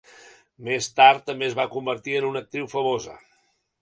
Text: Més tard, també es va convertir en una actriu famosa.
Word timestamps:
Més 0.69 0.87
tard, 0.99 1.21
també 1.27 1.47
es 1.49 1.55
va 1.59 1.67
convertir 1.75 2.17
en 2.21 2.29
una 2.31 2.43
actriu 2.47 2.67
famosa. 2.73 3.19